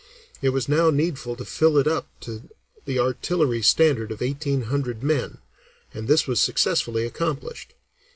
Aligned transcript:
It 0.41 0.49
was 0.49 0.67
now 0.67 0.89
needful 0.89 1.35
to 1.35 1.45
fill 1.45 1.77
it 1.77 1.85
up 1.85 2.07
to 2.21 2.49
the 2.85 2.97
artillery 2.97 3.61
standard 3.61 4.11
of 4.11 4.19
eighteen 4.19 4.61
hundred 4.63 5.03
men, 5.03 5.37
and 5.93 6.07
this 6.07 6.25
was 6.25 6.39
successfully 6.39 7.05
accomplished. 7.05 7.75